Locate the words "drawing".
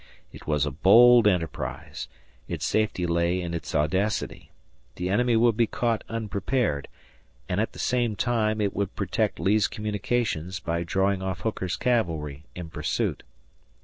10.81-11.21